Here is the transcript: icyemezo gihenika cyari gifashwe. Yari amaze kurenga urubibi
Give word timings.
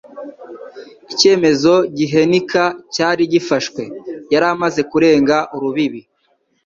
icyemezo 1.13 1.73
gihenika 1.97 2.63
cyari 2.93 3.23
gifashwe. 3.33 3.83
Yari 4.33 4.45
amaze 4.53 4.81
kurenga 4.91 5.37
urubibi 5.55 6.01